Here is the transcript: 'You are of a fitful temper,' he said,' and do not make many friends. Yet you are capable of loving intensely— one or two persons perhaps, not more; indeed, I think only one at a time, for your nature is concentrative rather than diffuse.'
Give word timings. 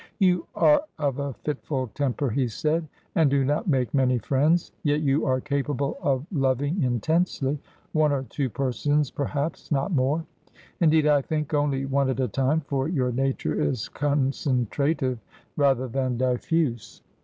'You 0.17 0.47
are 0.55 0.81
of 0.97 1.19
a 1.19 1.35
fitful 1.45 1.89
temper,' 1.93 2.31
he 2.31 2.47
said,' 2.47 2.87
and 3.15 3.29
do 3.29 3.45
not 3.45 3.67
make 3.69 3.93
many 3.93 4.17
friends. 4.17 4.71
Yet 4.81 5.01
you 5.01 5.27
are 5.27 5.39
capable 5.39 5.95
of 6.01 6.25
loving 6.31 6.81
intensely— 6.81 7.59
one 7.91 8.11
or 8.11 8.23
two 8.23 8.49
persons 8.49 9.11
perhaps, 9.11 9.71
not 9.71 9.91
more; 9.91 10.25
indeed, 10.79 11.05
I 11.05 11.21
think 11.21 11.53
only 11.53 11.85
one 11.85 12.09
at 12.09 12.19
a 12.19 12.27
time, 12.27 12.61
for 12.61 12.87
your 12.87 13.11
nature 13.11 13.53
is 13.53 13.89
concentrative 13.89 15.19
rather 15.55 15.87
than 15.87 16.17
diffuse.' 16.17 17.03